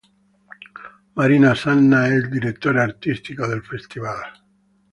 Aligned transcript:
Marina 1.13 1.53
Sanna 1.53 2.07
è 2.07 2.13
il 2.15 2.27
direttore 2.27 2.81
artistico 2.81 3.45
del 3.45 3.61
festival. 3.63 4.19